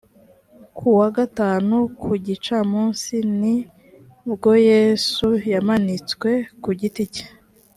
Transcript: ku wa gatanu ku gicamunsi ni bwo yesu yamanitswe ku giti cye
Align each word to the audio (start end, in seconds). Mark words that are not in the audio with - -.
ku 0.77 0.87
wa 0.99 1.07
gatanu 1.17 1.75
ku 2.01 2.11
gicamunsi 2.25 3.15
ni 3.39 3.55
bwo 4.31 4.51
yesu 4.69 5.27
yamanitswe 5.53 6.31
ku 6.63 6.69
giti 6.79 7.05
cye 7.13 7.25